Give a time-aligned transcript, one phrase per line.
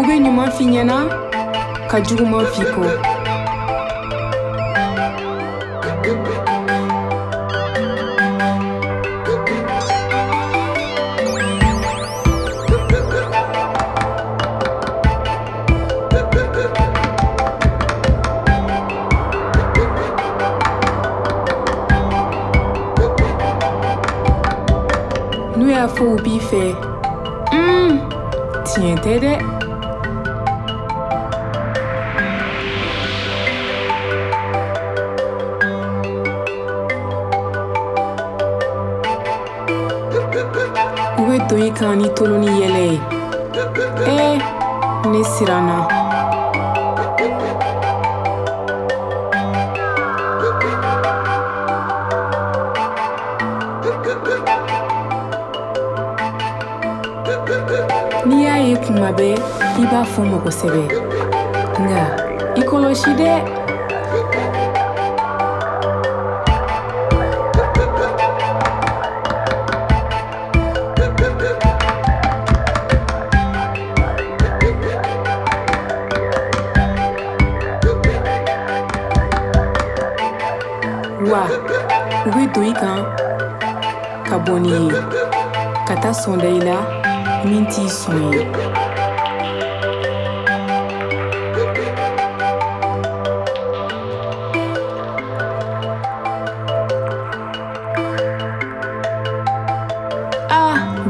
[0.00, 0.96] ube inyuma f'inyana
[1.90, 2.82] kajya uguma fiko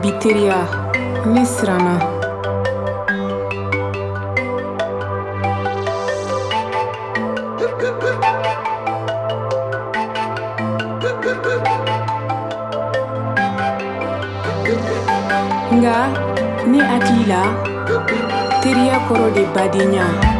[0.00, 0.64] Biteria,
[1.28, 2.00] Misrana.
[15.70, 15.98] Nga
[16.64, 17.44] ni atila
[18.64, 20.39] teriak koro koro de badinya.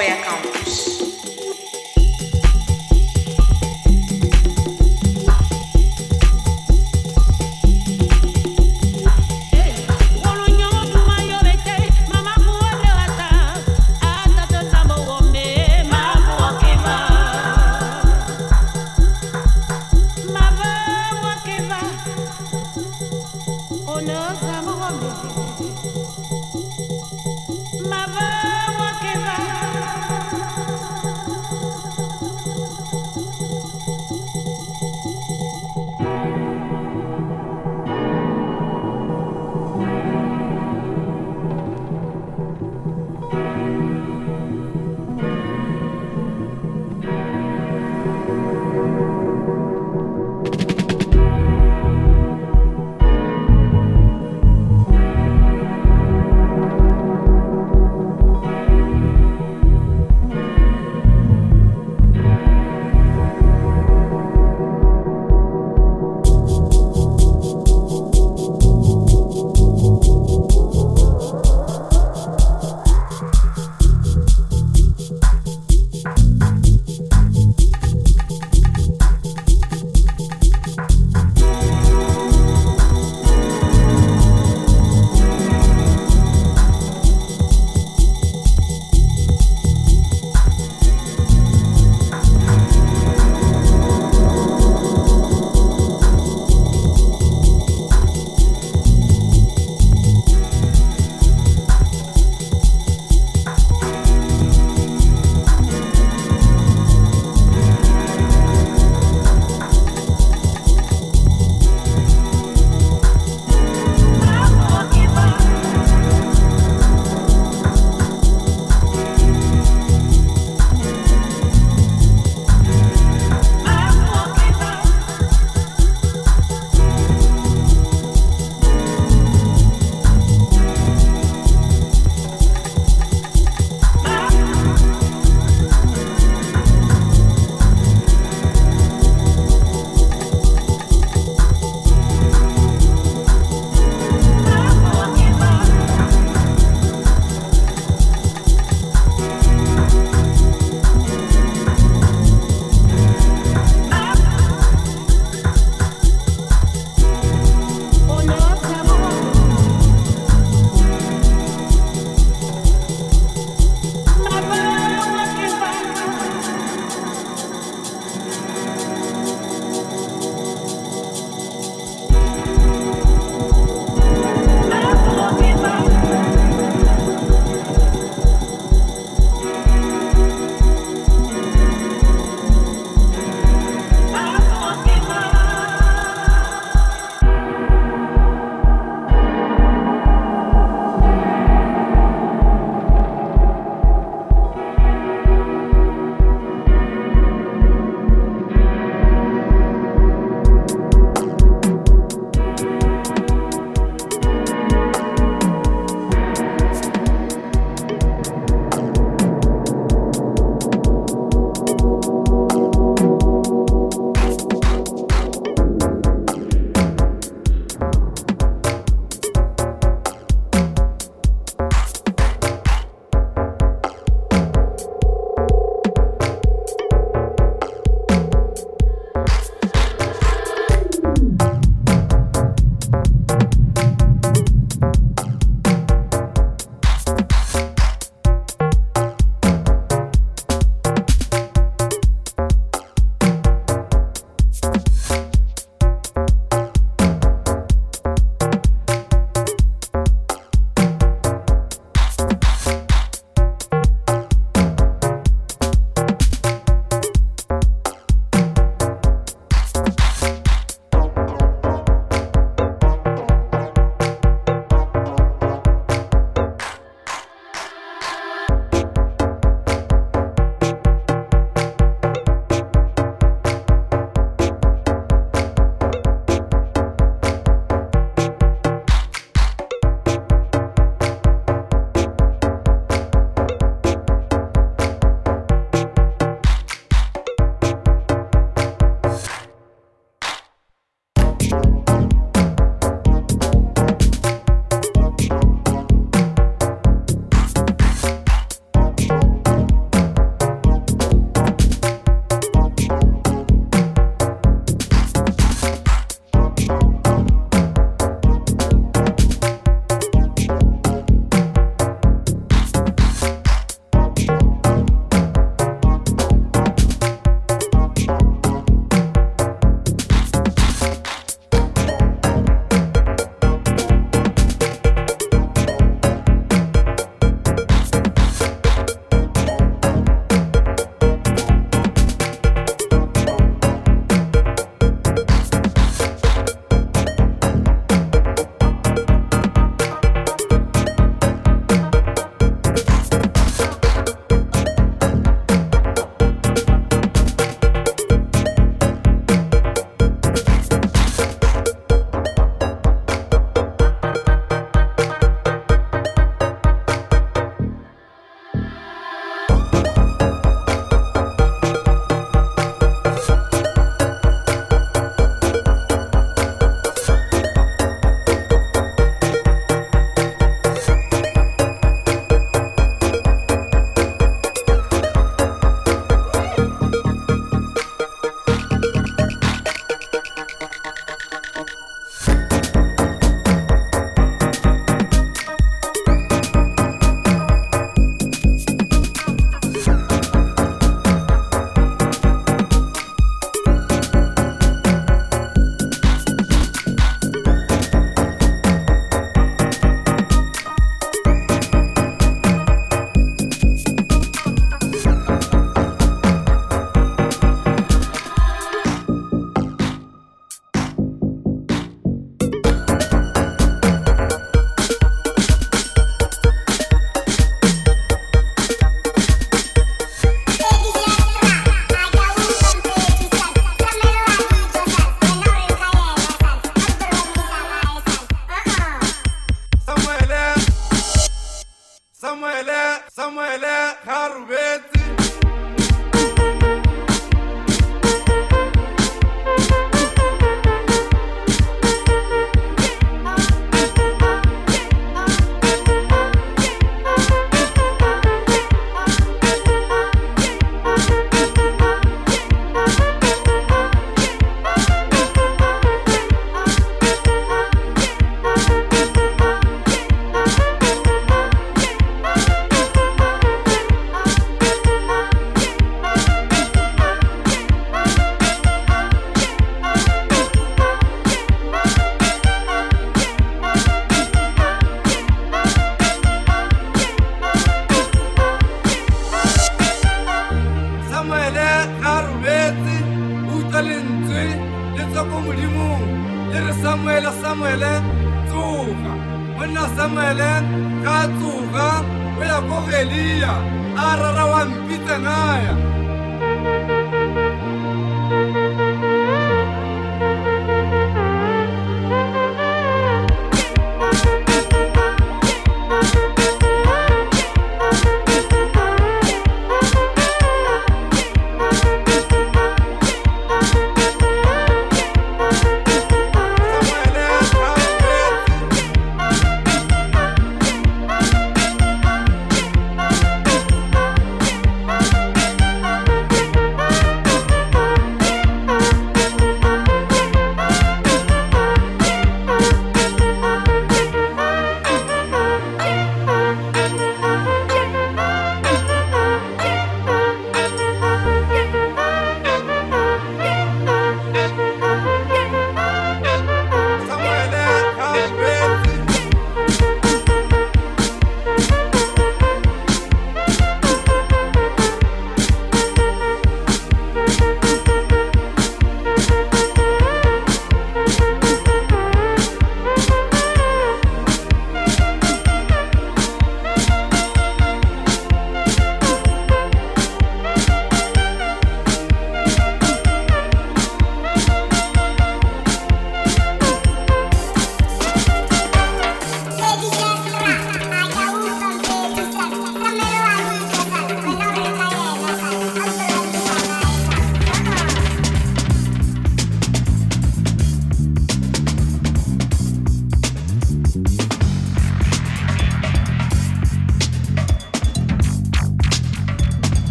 [0.00, 0.21] Yeah.